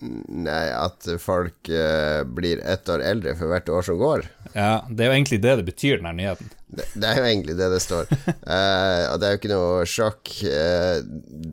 Nei, 0.02 0.72
at 0.74 1.06
folk 1.22 1.70
uh, 1.70 2.24
blir 2.26 2.62
ett 2.66 2.90
år 2.90 3.04
eldre 3.06 3.36
for 3.38 3.52
hvert 3.52 3.70
år 3.70 3.86
som 3.86 4.00
går. 4.00 4.26
Ja, 4.56 4.82
det 4.90 5.06
er 5.06 5.12
jo 5.12 5.18
egentlig 5.20 5.42
det 5.44 5.56
det 5.60 5.66
betyr, 5.68 6.02
den 6.02 6.18
nyheten. 6.18 6.50
Det, 6.66 6.88
det, 6.96 7.08
er 7.08 7.20
jo 7.20 7.28
egentlig 7.30 7.58
det 7.60 7.70
det 7.76 7.82
står. 7.84 8.10
uh, 8.10 9.04
og 9.12 9.22
det 9.22 9.28
er 9.28 9.36
jo 9.36 9.42
ikke 9.42 9.54
noe 9.54 9.88
sjokk. 9.90 10.34
Uh, 10.42 11.52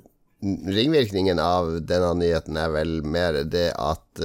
ringvirkningen 0.78 1.40
av 1.42 1.74
denne 1.84 2.12
nyheten 2.22 2.56
er 2.56 2.72
vel 2.72 3.00
mer 3.02 3.42
det 3.50 3.72
at 3.74 4.20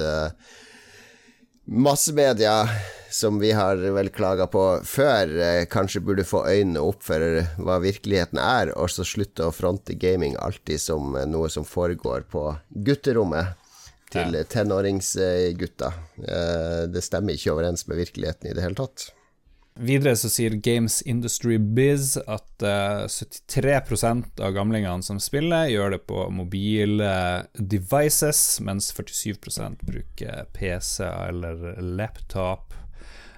massemedia, 1.66 2.68
som 3.10 3.40
vi 3.42 3.50
har 3.58 3.82
vel 3.96 4.12
klaga 4.14 4.46
på 4.52 4.62
før, 4.86 5.32
kanskje 5.74 6.04
burde 6.06 6.26
få 6.28 6.44
øynene 6.46 6.84
opp 6.86 7.02
for 7.08 7.42
hva 7.58 7.80
virkeligheten 7.82 8.38
er, 8.38 8.76
og 8.78 8.94
så 8.94 9.06
slutte 9.08 9.48
å 9.48 9.56
fronte 9.56 9.98
gaming 9.98 10.38
alltid 10.38 10.84
som 10.86 11.18
noe 11.32 11.50
som 11.50 11.66
foregår 11.66 12.30
på 12.30 12.46
gutterommet 12.86 13.58
til 14.14 14.38
ja. 14.38 14.46
tenåringsgutta. 14.54 15.92
Eh, 16.28 16.80
det 16.94 17.04
stemmer 17.06 17.36
ikke 17.38 17.56
overens 17.56 17.88
med 17.90 18.00
virkeligheten 18.04 18.50
i 18.50 18.56
det 18.56 18.64
hele 18.66 18.78
tatt. 18.80 19.10
Videre 19.74 20.14
så 20.14 20.30
sier 20.30 20.54
Games 20.62 21.00
Industry 21.10 21.58
Biz 21.58 22.20
at 22.30 22.62
uh, 22.62 23.06
eh, 23.08 23.08
73% 23.10 24.44
av 24.46 24.54
gamlingene 24.54 25.02
som 25.02 25.18
spiller, 25.22 25.66
gjør 25.72 25.96
det 25.96 26.04
på 26.06 26.28
mobile 26.30 27.08
devices, 27.58 28.60
mens 28.62 28.92
47% 28.94 29.82
bruker 29.82 30.46
PC 30.54 31.02
eller 31.10 31.82
laptop. 31.82 32.76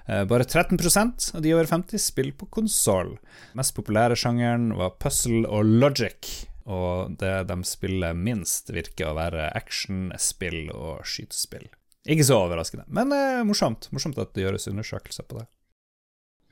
Uh, 0.04 0.26
bare 0.28 0.44
13% 0.44 1.30
av 1.38 1.42
de 1.42 1.54
over 1.56 1.72
50 1.72 2.04
spiller 2.04 2.36
på 2.36 2.50
konsoll. 2.58 3.16
Mest 3.56 3.72
populære 3.78 4.18
sjangeren 4.20 4.74
var 4.76 4.98
puzzle 5.00 5.48
og 5.48 5.64
logic, 5.64 6.44
og 6.66 7.16
det 7.20 7.34
de 7.48 7.56
spiller 7.66 8.16
minst, 8.18 8.72
virker 8.74 9.10
å 9.10 9.16
være 9.18 9.50
actionspill 9.54 10.72
og 10.74 11.04
skytespill. 11.06 11.68
Ikke 12.06 12.26
så 12.26 12.38
overraskende, 12.44 12.86
men 12.94 13.12
eh, 13.14 13.42
morsomt. 13.46 13.88
Morsomt 13.94 14.18
at 14.22 14.34
det 14.34 14.44
gjøres 14.46 14.68
undersøkelser 14.70 15.26
på 15.26 15.40
det. 15.40 15.46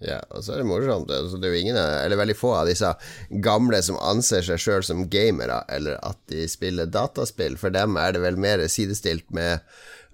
Ja, 0.03 0.19
og 0.35 0.43
så 0.43 0.55
er 0.55 0.61
det 0.61 0.69
morsomt. 0.69 1.11
Altså, 1.15 1.39
det 1.39 1.49
er 1.49 1.55
jo 1.55 1.63
ingen, 1.63 1.79
eller 1.79 2.19
veldig 2.19 2.37
få 2.37 2.51
av 2.59 2.69
disse 2.69 2.91
gamle 3.45 3.79
som 3.87 3.99
anser 4.03 4.45
seg 4.45 4.61
sjøl 4.61 4.87
som 4.87 5.05
gamere, 5.11 5.63
eller 5.73 6.01
at 6.03 6.19
de 6.31 6.45
spiller 6.51 6.91
dataspill. 6.91 7.57
For 7.61 7.75
dem 7.75 7.99
er 8.01 8.17
det 8.17 8.25
vel 8.25 8.39
mer 8.41 8.65
sidestilt 8.71 9.31
med 9.35 9.63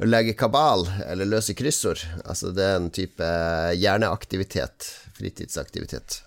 å 0.00 0.09
legge 0.09 0.37
kabal 0.38 0.87
eller 1.09 1.28
løse 1.28 1.57
kryssord. 1.57 2.04
Altså 2.25 2.52
det 2.57 2.66
er 2.66 2.78
en 2.78 2.90
type 2.95 3.30
hjerneaktivitet, 3.80 4.92
fritidsaktivitet. 5.16 6.21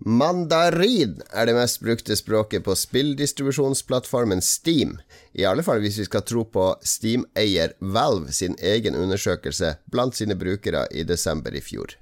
Mandarin 0.00 1.18
er 1.28 1.44
det 1.44 1.52
mest 1.52 1.82
brukte 1.84 2.16
språket 2.16 2.64
på 2.64 2.72
spilldistribusjonsplattformen 2.72 4.40
Steam, 4.40 4.94
i 5.36 5.44
alle 5.44 5.60
fall 5.62 5.82
hvis 5.84 5.98
vi 6.00 6.06
skal 6.08 6.24
tro 6.24 6.46
på 6.48 6.70
Steam-eier 6.80 7.74
Valve 7.84 8.32
sin 8.32 8.56
egen 8.64 8.96
undersøkelse 8.96 9.74
blant 9.92 10.16
sine 10.16 10.38
brukere 10.40 10.86
i 10.88 11.04
desember 11.04 11.52
i 11.52 11.60
fjor. 11.60 11.98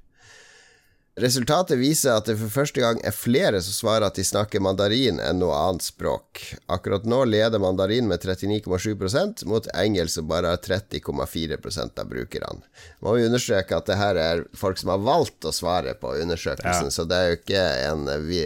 Resultatet 1.19 1.79
viser 1.81 2.15
at 2.15 2.29
det 2.29 2.37
for 2.39 2.53
første 2.53 2.83
gang 2.83 3.01
er 3.07 3.15
flere 3.15 3.61
som 3.65 3.75
svarer 3.75 4.07
at 4.07 4.19
de 4.19 4.25
snakker 4.27 4.63
mandarin 4.63 5.19
enn 5.23 5.41
noe 5.43 5.57
annet 5.57 5.87
språk. 5.89 6.43
Akkurat 6.71 7.07
nå 7.09 7.25
leder 7.27 7.63
mandarin 7.63 8.07
med 8.11 8.23
39,7% 8.23 9.45
mot 9.51 9.67
engelsk 9.75 10.21
som 10.21 10.29
bare 10.31 10.55
har 10.55 10.63
30,4% 10.63 12.03
av 12.03 12.11
brukerne. 12.11 12.63
Må 13.05 13.17
vi 13.17 13.27
understreke 13.27 13.79
at 13.79 13.91
det 13.91 13.99
her 13.99 14.21
er 14.23 14.45
folk 14.57 14.79
som 14.81 14.93
har 14.95 15.03
valgt 15.03 15.49
å 15.49 15.55
svare 15.55 15.97
på 15.99 16.15
undersøkelsen, 16.23 16.93
ja. 16.93 16.95
så 16.95 17.07
det 17.09 17.19
er 17.19 17.33
jo 17.33 17.41
ikke 17.41 17.65
en 17.89 18.07
vi, 18.29 18.45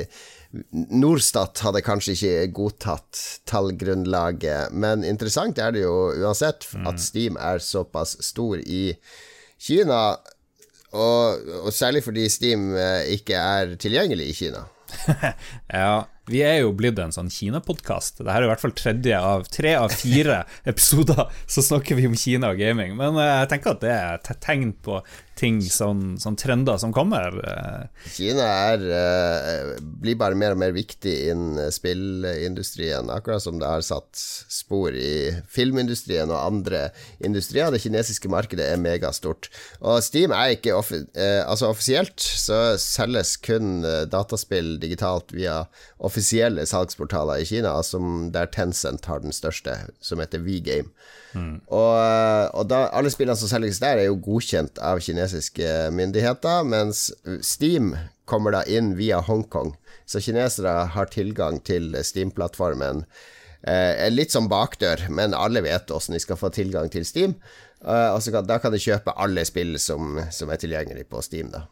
Norstat 0.73 1.63
hadde 1.65 1.81
kanskje 1.85 2.13
ikke 2.17 2.51
godtatt 2.57 3.21
tallgrunnlaget, 3.49 4.75
men 4.77 5.05
interessant 5.09 5.61
er 5.61 5.73
det 5.73 5.87
jo 5.87 6.13
uansett 6.13 6.69
at 6.75 6.99
mm. 6.99 7.01
Steam 7.01 7.39
er 7.41 7.63
såpass 7.65 8.19
stor 8.25 8.61
i 8.61 8.85
Kina 9.63 10.19
og, 10.93 11.39
og 11.65 11.73
særlig 11.73 12.05
fordi 12.05 12.29
Steam 12.29 12.75
eh, 12.77 13.05
ikke 13.17 13.35
er 13.35 13.75
tilgjengelig 13.81 14.29
i 14.29 14.37
Kina. 14.37 14.65
ja, 15.73 16.03
vi 16.31 16.43
er 16.47 16.61
jo 16.61 16.71
blitt 16.77 17.01
en 17.03 17.15
sånn 17.15 17.31
Kina-podkast. 17.33 18.21
Dette 18.21 18.37
er 18.37 18.47
i 18.47 18.51
hvert 18.51 18.63
fall 18.63 18.75
tredje 18.79 19.19
av 19.19 19.49
tre 19.51 19.75
av 19.79 19.91
fire 19.91 20.43
episoder 20.71 21.27
så 21.51 21.65
snakker 21.67 21.99
vi 21.99 22.07
om 22.07 22.17
Kina 22.19 22.53
og 22.53 22.63
gaming. 22.63 22.95
Men 22.99 23.19
eh, 23.19 23.35
jeg 23.43 23.53
tenker 23.57 23.75
at 23.75 23.83
det 23.83 23.93
er 23.97 24.17
et 24.21 24.33
tegn 24.45 24.71
på 24.87 25.03
ting, 25.43 25.59
sånn, 25.65 26.19
sånn 26.21 26.37
trender 26.39 26.77
som 26.79 26.93
kommer. 26.95 27.35
Eh. 27.43 28.11
Kina 28.15 28.45
er, 28.69 28.85
uh, 28.85 29.71
blir 29.81 30.19
bare 30.21 30.37
mer 30.39 30.55
og 30.55 30.61
mer 30.61 30.75
viktig 30.77 31.15
innen 31.33 31.73
spillindustrien, 31.73 33.09
akkurat 33.11 33.43
som 33.43 33.57
det 33.59 33.67
har 33.67 33.83
satt 33.83 34.13
spor 34.13 34.95
i 34.95 35.33
filmindustrien 35.51 36.31
og 36.31 36.39
andre 36.39 36.85
industrier. 37.25 37.73
Det 37.73 37.81
kinesiske 37.83 38.31
markedet 38.31 38.69
er 38.69 38.83
megastort. 38.83 39.49
Og 39.81 39.99
Steam 40.05 40.37
er 40.37 40.55
ikke 40.55 40.77
offi 40.77 41.01
Altså 41.23 41.71
offisielt 41.73 42.21
så 42.21 42.77
selges 42.81 43.35
kun 43.43 43.81
dataspill 44.13 44.77
digitalt 44.83 45.33
via 45.35 45.63
offisielle 45.99 46.12
salgsportaler 46.13 47.41
i 47.41 47.47
Kina, 47.49 47.75
som 47.83 48.31
der 48.35 48.47
Tencent 48.53 49.07
har 49.07 49.21
den 49.21 49.33
største, 49.33 49.77
som 50.01 50.21
heter 50.21 50.43
WeGame. 50.45 50.91
Mm. 51.33 51.61
Og, 51.67 51.97
og 52.53 52.69
da, 52.69 52.89
alle 52.93 53.11
spillene 53.11 53.37
som 53.39 53.49
selges 53.49 53.81
der, 53.81 53.99
er 53.99 54.11
jo 54.11 54.21
godkjent 54.21 54.79
av 54.79 55.01
kinesiske 55.01 55.91
myndigheter, 55.97 56.65
mens 56.69 57.11
Steam 57.41 57.95
kommer 58.25 58.53
da 58.53 58.65
inn 58.69 58.95
via 58.97 59.21
Hongkong. 59.25 59.75
Så 60.07 60.21
kinesere 60.21 60.73
har 60.93 61.13
tilgang 61.13 61.61
til 61.65 61.95
Steam-plattformen. 62.05 63.07
Eh, 63.63 64.09
litt 64.11 64.35
som 64.35 64.49
bakdør, 64.51 65.07
men 65.15 65.37
alle 65.39 65.63
vet 65.63 65.91
åssen 65.95 66.17
de 66.17 66.23
skal 66.23 66.39
få 66.41 66.51
tilgang 66.55 66.91
til 66.91 67.07
Steam. 67.07 67.37
Eh, 67.85 68.19
kan, 68.33 68.47
da 68.47 68.59
kan 68.63 68.75
de 68.75 68.81
kjøpe 68.83 69.15
alle 69.17 69.45
spill 69.47 69.79
som, 69.79 70.19
som 70.35 70.51
er 70.51 70.61
tilgjengelig 70.63 71.07
på 71.11 71.23
Steam. 71.23 71.53
da 71.55 71.67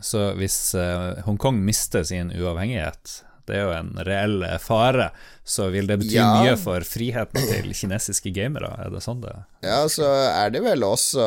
Så 0.00 0.32
hvis 0.38 0.74
eh, 0.78 1.22
Hongkong 1.26 1.58
mister 1.62 2.06
sin 2.06 2.32
uavhengighet 2.34 3.22
det 3.48 3.56
er 3.58 3.64
jo 3.66 3.72
en 3.74 3.94
reell 4.06 4.44
fare. 4.62 5.10
Så 5.44 5.66
vil 5.74 5.88
det 5.90 5.96
bety 5.98 6.14
ja. 6.14 6.28
mye 6.38 6.54
for 6.60 6.84
friheten 6.86 7.42
til 7.48 7.72
kinesiske 7.74 8.30
gamere? 8.34 8.70
Er 8.78 8.92
det 8.94 9.02
sånn 9.02 9.24
det 9.24 9.32
Ja, 9.64 9.80
så 9.90 10.06
er 10.30 10.52
det 10.54 10.62
vel 10.62 10.84
også 10.86 11.24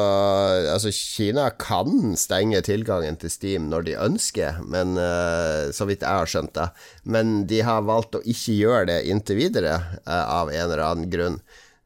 Altså, 0.72 0.94
Kina 0.96 1.50
kan 1.60 2.16
stenge 2.20 2.62
tilgangen 2.64 3.20
til 3.20 3.34
Steam 3.34 3.68
når 3.74 3.90
de 3.90 3.98
ønsker, 4.00 4.62
men 4.64 4.96
uh, 4.96 5.68
så 5.76 5.88
vidt 5.90 6.06
jeg 6.06 6.22
har 6.22 6.32
skjønt 6.32 6.56
det. 6.56 6.70
Men 7.04 7.36
de 7.52 7.60
har 7.68 7.84
valgt 7.88 8.16
å 8.16 8.24
ikke 8.24 8.56
gjøre 8.56 8.90
det 8.94 9.00
inntil 9.12 9.42
videre, 9.44 9.78
uh, 10.08 10.24
av 10.40 10.54
en 10.54 10.64
eller 10.64 10.86
annen 10.88 11.12
grunn. 11.12 11.40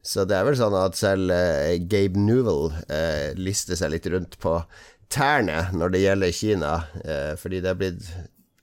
Så 0.05 0.23
det 0.29 0.37
er 0.37 0.45
vel 0.47 0.57
sånn 0.59 0.77
at 0.77 0.97
selv 0.99 1.33
uh, 1.33 1.73
Gabe 1.89 2.21
Newell 2.21 2.69
lister 3.41 3.79
seg 3.79 3.95
litt 3.95 4.07
rundt 4.13 4.37
på 4.41 4.59
tærne 5.09 5.71
når 5.73 5.95
det 5.95 6.03
gjelder 6.03 6.35
Kina, 6.37 6.73
fordi 7.41 7.63
det 7.65 7.71
er 7.71 7.77
blitt 7.79 8.09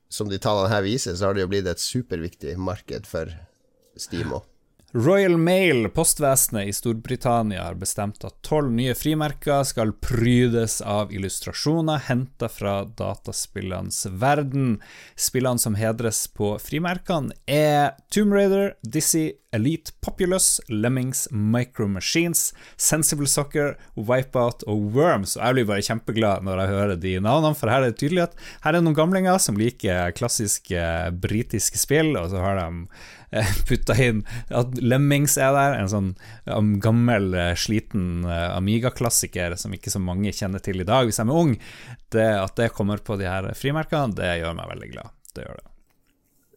som 0.08 0.28
de 0.30 0.38
tallene 0.38 0.72
her 0.72 0.84
viser, 0.86 1.16
så 1.16 1.28
har 1.28 1.36
det 1.36 1.46
jo 1.46 1.52
blitt 1.54 1.70
et 1.70 1.82
superviktig 1.82 2.56
marked 2.58 3.08
for 3.10 3.32
Steam 3.96 4.36
òg. 4.36 4.44
Royal 4.96 5.36
Mail, 5.36 5.88
postvesenet 5.88 6.68
i 6.68 6.72
Storbritannia, 6.72 7.64
har 7.64 7.74
bestemt 7.74 8.22
at 8.24 8.38
tolv 8.46 8.70
nye 8.72 8.94
frimerker 8.96 9.66
skal 9.68 9.90
prydes 10.00 10.78
av 10.80 11.12
illustrasjoner 11.12 12.00
henta 12.06 12.48
fra 12.48 12.78
dataspillenes 12.96 14.06
verden. 14.06 14.78
Spillene 15.12 15.60
som 15.60 15.76
hedres 15.76 16.22
på 16.32 16.54
frimerkene, 16.62 17.36
er 17.44 17.98
Tomb 18.08 18.32
Raider, 18.32 18.72
Dizzie, 18.80 19.34
Elite 19.56 19.94
Populous, 20.04 20.60
Lemmings, 20.68 21.26
Micro 21.32 21.88
Machines, 21.90 22.52
Sensible 22.76 23.28
Soccer, 23.30 23.74
Wipeout 23.96 24.64
og 24.70 24.94
Worms. 24.96 25.36
Og 25.38 25.44
jeg 25.44 25.58
blir 25.58 25.68
bare 25.72 25.86
kjempeglad 25.88 26.46
når 26.46 26.62
jeg 26.62 26.74
hører 26.74 27.02
de 27.02 27.16
navnene, 27.24 27.58
for 27.58 27.72
her 27.72 27.84
er 27.84 27.92
det 27.92 28.00
tydelig 28.02 28.26
at 28.28 28.40
her 28.66 28.76
er 28.78 28.84
noen 28.84 28.96
gamlinger 28.98 29.40
som 29.42 29.58
liker 29.60 30.14
klassiske 30.16 30.88
britiske 31.22 31.80
spill, 31.80 32.14
og 32.20 32.30
så 32.32 32.44
har 32.44 32.60
de 32.60 32.86
Eh, 33.30 33.46
putta 33.68 33.96
inn 34.02 34.22
at 34.54 34.76
Lemmings 34.82 35.36
er 35.40 35.54
der, 35.56 35.76
en 35.80 35.90
sånn 35.90 36.10
um, 36.44 36.76
gammel, 36.82 37.32
eh, 37.34 37.54
sliten 37.58 38.24
Amiga-klassiker 38.26 39.56
som 39.58 39.74
ikke 39.74 39.92
så 39.92 40.02
mange 40.02 40.34
kjenner 40.34 40.62
til 40.62 40.82
i 40.82 40.88
dag 40.88 41.08
hvis 41.08 41.20
de 41.20 41.26
er 41.26 41.40
unge. 41.44 41.60
Det, 42.14 42.28
at 42.40 42.58
det 42.58 42.74
kommer 42.76 43.02
på 43.02 43.18
de 43.20 43.28
her 43.28 43.50
frimerkene, 43.58 44.14
det 44.16 44.38
gjør 44.40 44.60
meg 44.60 44.70
veldig 44.76 44.92
glad. 44.94 45.16
Det 45.34 45.48
gjør 45.48 45.58
det. 45.58 45.75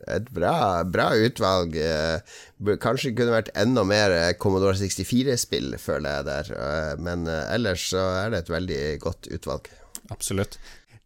Et 0.08 0.29
bra, 0.34 0.84
bra 0.88 1.10
utvalg. 1.18 1.75
Eh, 1.75 2.75
kanskje 2.82 3.13
kunne 3.18 3.36
vært 3.36 3.51
enda 3.60 3.84
mer 3.88 4.15
Commodore 4.41 4.77
64-spill, 4.79 5.75
føler 5.82 6.20
jeg 6.20 6.27
der. 6.29 6.51
Eh, 6.56 6.94
men 7.03 7.27
eh, 7.27 7.46
ellers 7.56 7.89
så 7.91 8.06
er 8.24 8.34
det 8.34 8.44
et 8.44 8.53
veldig 8.53 8.82
godt 9.03 9.32
utvalg. 9.36 9.72
Absolutt. 10.13 10.60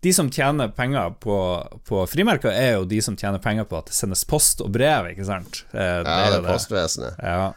De 0.03 0.13
som 0.15 0.29
tjener 0.31 0.73
penger 0.75 1.15
på, 1.23 1.37
på 1.87 2.03
frimerker, 2.11 2.51
er 2.51 2.77
jo 2.77 2.85
de 2.89 2.99
som 3.03 3.15
tjener 3.19 3.39
penger 3.43 3.67
på 3.69 3.79
at 3.79 3.89
det 3.89 3.95
sendes 3.95 4.25
post 4.27 4.61
og 4.63 4.73
brev, 4.75 5.13
ikke 5.13 5.27
sant? 5.27 5.63
Det 5.71 5.87
ja, 6.03 6.29
det 6.33 6.41
er 6.41 6.47
postvesenet. 6.47 7.19
Ja 7.23 7.53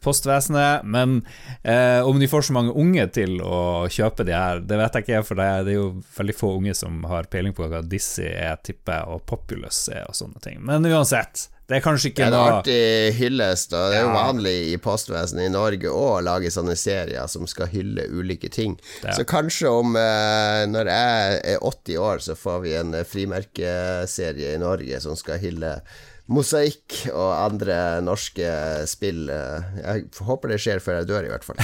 postvesenet. 0.00 0.84
Men 0.84 1.26
eh, 1.62 2.06
om 2.06 2.20
de 2.20 2.28
får 2.28 2.42
så 2.42 2.52
mange 2.52 2.72
unge 2.72 3.06
til 3.14 3.40
å 3.44 3.88
kjøpe 3.90 4.24
de 4.26 4.34
her, 4.36 4.62
det 4.64 4.78
vet 4.80 4.96
jeg 4.96 5.06
ikke, 5.06 5.22
for 5.28 5.40
det 5.40 5.46
er, 5.46 5.64
det 5.66 5.74
er 5.74 5.80
jo 5.80 5.90
veldig 6.16 6.36
få 6.36 6.52
unge 6.58 6.74
som 6.78 7.04
har 7.10 7.28
peiling 7.32 7.56
på 7.56 7.68
hva 7.70 7.82
Dizzie 7.84 8.32
er, 8.32 8.60
tipper 8.64 9.08
og 9.10 9.24
Populous 9.28 9.86
er 9.92 10.06
og 10.08 10.16
sånne 10.18 10.42
ting. 10.44 10.60
Men 10.66 10.86
uansett. 10.88 11.49
Det 11.70 11.76
er 11.78 11.84
kanskje 11.84 12.10
ikke 12.10 12.26
noe 12.32 12.54
artig 12.56 13.14
hyllest. 13.14 13.70
Det 13.70 13.94
er 13.94 14.02
jo 14.02 14.10
vanlig 14.10 14.54
i 14.72 14.76
postvesenet 14.82 15.46
i 15.46 15.52
Norge 15.54 15.92
å 15.94 16.18
lage 16.26 16.50
sånne 16.50 16.74
serier 16.74 17.30
som 17.30 17.46
skal 17.46 17.70
hylle 17.70 18.08
ulike 18.10 18.50
ting. 18.50 18.74
Ja. 19.04 19.14
Så 19.14 19.22
kanskje 19.28 19.70
om 19.70 19.94
eh, 19.94 20.66
Når 20.66 20.90
jeg 20.90 21.40
er 21.54 21.62
80 21.70 22.02
år, 22.02 22.22
så 22.26 22.34
får 22.34 22.58
vi 22.66 22.74
en 22.80 22.96
frimerkeserie 23.06 24.56
i 24.56 24.60
Norge 24.60 24.98
som 25.04 25.14
skal 25.18 25.38
hylle 25.44 25.76
Mosaikk 26.30 27.04
og 27.10 27.30
andre 27.34 28.00
norske 28.06 28.50
spill. 28.90 29.30
Jeg 29.30 30.10
håper 30.26 30.52
det 30.52 30.60
skjer 30.62 30.82
før 30.82 31.00
jeg 31.00 31.10
dør, 31.10 31.26
i 31.26 31.32
hvert 31.32 31.46
fall. 31.46 31.58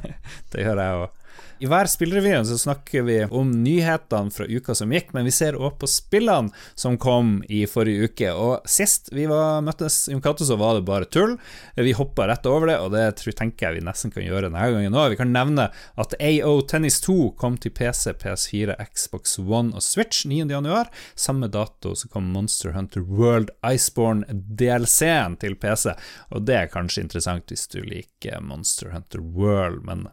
det 0.52 0.64
gjør 0.64 0.84
jeg 0.84 1.00
òg. 1.02 1.25
I 1.58 1.66
hver 1.66 1.88
spillrevyen 1.88 2.46
så 2.46 2.58
snakker 2.58 3.02
vi 3.02 3.24
om 3.24 3.50
nyhetene 3.64 4.30
fra 4.30 4.44
uka 4.44 4.74
som 4.76 4.90
gikk, 4.92 5.14
men 5.16 5.24
vi 5.24 5.32
ser 5.32 5.56
òg 5.56 5.78
på 5.80 5.88
spillene 5.88 6.52
som 6.76 6.98
kom 7.00 7.38
i 7.48 7.62
forrige 7.70 8.10
uke. 8.10 8.32
Og 8.36 8.66
sist 8.68 9.08
vi 9.16 9.24
var, 9.30 9.62
møttes, 9.64 10.02
Jon 10.12 10.20
Cato, 10.20 10.44
så 10.44 10.58
var 10.60 10.76
det 10.76 10.84
bare 10.84 11.08
tull. 11.08 11.38
Vi 11.80 11.94
hoppa 11.96 12.26
rett 12.28 12.44
over 12.50 12.68
det, 12.68 12.76
og 12.84 12.92
det 12.92 13.06
tror, 13.22 13.32
tenker 13.38 13.70
jeg 13.70 13.78
vi 13.78 13.86
nesten 13.86 14.12
kan 14.12 14.26
gjøre 14.26 14.50
denne 14.50 14.66
gangen 14.74 14.98
òg. 15.00 15.14
Vi 15.14 15.20
kan 15.22 15.32
nevne 15.32 15.70
at 15.96 16.16
AO 16.20 16.58
Tennis 16.68 17.00
2 17.06 17.16
kom 17.40 17.56
til 17.56 17.72
PC, 17.72 18.12
PS4, 18.20 18.76
Xbox 18.90 19.38
One 19.40 19.72
og 19.72 19.84
Switch 19.86 20.26
9.1. 20.28 20.92
Samme 21.16 21.48
dato 21.48 21.94
så 21.96 22.10
kom 22.12 22.28
Monster 22.34 22.76
Hunter 22.76 23.00
World 23.00 23.54
Iceborne 23.64 24.28
DLC-en 24.28 25.38
til 25.40 25.56
PC, 25.56 25.96
og 26.36 26.44
det 26.50 26.60
er 26.60 26.70
kanskje 26.74 27.06
interessant 27.06 27.48
hvis 27.48 27.64
du 27.72 27.80
liker 27.80 28.44
Monster 28.44 28.92
Hunter 28.92 29.24
World, 29.24 29.86
men 29.88 30.04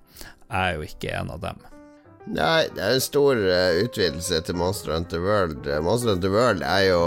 er 0.53 0.77
jo 0.77 0.87
ikke 0.87 1.13
en 1.17 1.33
av 1.33 1.41
dem. 1.43 1.63
Nei, 2.23 2.69
det 2.71 2.79
er 2.79 2.93
en 2.95 3.03
stor 3.03 3.35
uh, 3.35 3.81
utvidelse 3.83 4.37
til 4.47 4.55
Monster 4.55 4.93
Hunter 4.95 5.19
World. 5.19 5.65
Uh, 5.67 5.81
Monster 5.83 6.13
Hunter 6.13 6.31
World 6.31 6.63
er 6.63 6.85
jo 6.87 7.01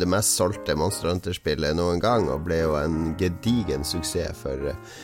det 0.00 0.08
mest 0.10 0.34
solgte 0.34 0.74
Monster 0.74 1.12
Hunter-spillet 1.12 1.78
noen 1.78 2.02
gang, 2.02 2.26
og 2.32 2.42
ble 2.48 2.64
jo 2.64 2.74
en 2.80 3.14
gedigen 3.20 3.86
suksess 3.86 4.42
for 4.42 4.72
uh, 4.72 4.98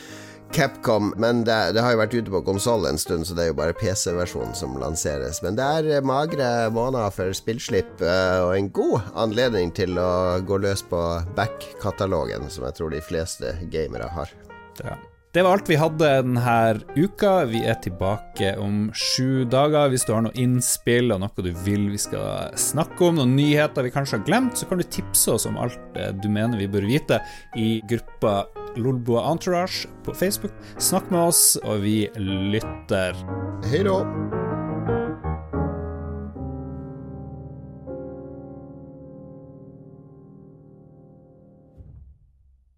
Capcom. 0.51 1.13
Men 1.23 1.45
det, 1.47 1.55
det, 1.77 1.85
har 1.85 1.95
jo 1.95 2.01
vært 2.03 2.17
ute 2.17 2.35
på 2.35 2.43
konsoll 2.51 2.83
en 2.89 2.99
stund, 2.99 3.23
så 3.29 3.37
det 3.37 3.45
er 3.45 3.51
jo 3.53 3.57
bare 3.61 3.77
PC-versjonen 3.79 4.53
som 4.59 4.75
lanseres. 4.81 5.39
Men 5.45 5.55
det 5.55 5.71
er 5.79 6.03
magre 6.05 6.51
måneder 6.75 7.15
for 7.15 7.31
spillslipp, 7.35 8.03
og 8.03 8.51
en 8.57 8.69
god 8.75 9.09
anledning 9.23 9.71
til 9.75 9.95
å 9.99 10.43
gå 10.43 10.59
løs 10.67 10.83
på 10.91 11.01
back-katalogen, 11.39 12.51
som 12.51 12.67
jeg 12.67 12.79
tror 12.79 12.91
de 12.91 13.03
fleste 13.07 13.55
gamere 13.71 14.11
har. 14.19 14.35
Ja. 14.83 14.99
Det 15.35 15.43
var 15.43 15.57
alt 15.57 15.69
vi 15.69 15.75
hadde 15.75 16.09
denne 16.23 16.51
uka. 16.95 17.31
Vi 17.51 17.59
er 17.67 17.75
tilbake 17.83 18.53
om 18.55 18.85
sju 18.95 19.43
dager. 19.51 19.89
Hvis 19.91 20.05
du 20.07 20.13
har 20.15 20.23
noe 20.23 20.39
innspill 20.39 21.11
og 21.11 21.19
noe 21.25 21.43
du 21.43 21.49
vil 21.65 21.89
vi 21.91 21.99
skal 21.99 22.55
snakke 22.55 23.09
om, 23.09 23.19
noen 23.19 23.35
nyheter 23.35 23.83
vi 23.83 23.91
kanskje 23.91 24.21
har 24.21 24.23
glemt, 24.29 24.55
så 24.55 24.69
kan 24.69 24.79
du 24.79 24.87
tipse 24.87 25.35
oss 25.35 25.49
om 25.49 25.59
alt 25.59 25.99
du 26.23 26.29
mener 26.31 26.55
vi 26.55 26.71
bør 26.71 26.87
vite 26.87 27.19
i 27.59 27.81
gruppa 27.83 28.45
Lolboa 28.79 29.27
Entourage 29.33 29.91
på 30.07 30.15
Facebook. 30.15 30.55
Snakk 30.79 31.11
med 31.11 31.27
oss, 31.33 31.43
og 31.67 31.83
vi 31.83 32.05
lytter. 32.15 33.19
Hei 33.67 33.83
da. 33.83 34.44